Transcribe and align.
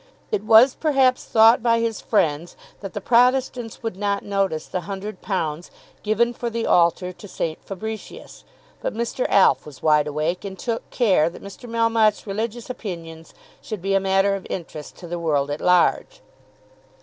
It 0.31 0.43
was 0.43 0.73
perhaps 0.73 1.25
thought 1.25 1.61
by 1.61 1.79
his 1.79 2.01
friends 2.01 2.57
that 2.79 2.93
the 2.95 3.01
Protestants 3.01 3.83
would 3.83 3.95
not 3.95 4.23
notice 4.23 4.65
the 4.65 4.79
£100 4.89 5.69
given 6.01 6.33
for 6.33 6.49
the 6.49 6.65
altar 6.65 7.13
to 7.13 7.27
St. 7.27 7.63
Fabricius; 7.63 8.43
but 8.81 8.95
Mr. 8.95 9.27
Alf 9.29 9.63
was 9.63 9.83
wide 9.83 10.07
awake, 10.07 10.43
and 10.43 10.57
took 10.57 10.89
care 10.89 11.29
that 11.29 11.43
Mr. 11.43 11.69
Melmotte's 11.69 12.25
religious 12.25 12.67
opinions 12.67 13.35
should 13.61 13.83
be 13.83 13.93
a 13.93 13.99
matter 13.99 14.33
of 14.33 14.47
interest 14.49 14.95
to 14.95 15.07
the 15.07 15.19
world 15.19 15.51
at 15.51 15.61
large. 15.61 16.21